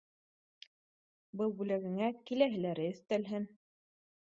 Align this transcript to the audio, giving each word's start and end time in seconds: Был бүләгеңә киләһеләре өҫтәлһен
Был 1.41 1.53
бүләгеңә 1.59 2.09
киләһеләре 2.31 2.91
өҫтәлһен 2.97 3.49